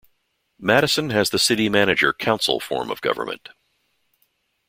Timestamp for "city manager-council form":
1.37-2.89